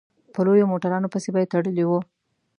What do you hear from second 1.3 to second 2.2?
به يې تړلي وو.